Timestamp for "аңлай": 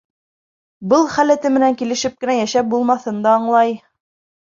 3.39-3.81